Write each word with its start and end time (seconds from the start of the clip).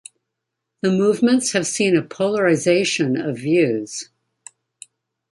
The 0.81 0.89
movements 0.89 1.51
have 1.51 1.67
seen 1.67 1.95
a 1.95 2.01
polarization 2.01 3.21
of 3.21 3.37
views. 3.37 4.09